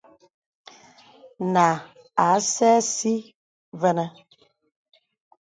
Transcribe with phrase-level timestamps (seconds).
[1.53, 1.67] Nǎ
[2.25, 3.13] à sɛ̀ɛ̀ si
[3.79, 4.07] və̀nə̀.